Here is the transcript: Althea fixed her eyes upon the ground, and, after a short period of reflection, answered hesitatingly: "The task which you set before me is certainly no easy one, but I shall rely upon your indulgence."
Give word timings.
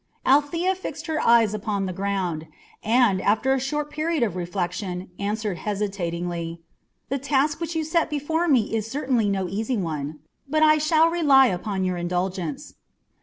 Althea 0.25 0.73
fixed 0.73 1.05
her 1.05 1.21
eyes 1.21 1.53
upon 1.53 1.85
the 1.85 1.93
ground, 1.93 2.47
and, 2.83 3.21
after 3.21 3.53
a 3.53 3.59
short 3.59 3.91
period 3.91 4.23
of 4.23 4.35
reflection, 4.35 5.11
answered 5.19 5.59
hesitatingly: 5.59 6.59
"The 7.09 7.19
task 7.19 7.59
which 7.61 7.75
you 7.75 7.83
set 7.83 8.09
before 8.09 8.47
me 8.47 8.73
is 8.75 8.89
certainly 8.89 9.29
no 9.29 9.47
easy 9.47 9.77
one, 9.77 10.17
but 10.49 10.63
I 10.63 10.79
shall 10.79 11.09
rely 11.11 11.45
upon 11.49 11.83
your 11.85 11.97
indulgence." 11.97 12.73